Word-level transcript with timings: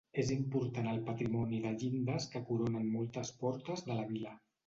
És 0.21 0.29
important 0.35 0.87
el 0.93 1.01
patrimoni 1.09 1.59
de 1.65 1.73
llindes 1.83 2.27
que 2.35 2.43
coronen 2.49 2.89
moltes 2.95 3.33
portes 3.45 3.87
de 3.91 4.01
la 4.01 4.09
vila. 4.09 4.35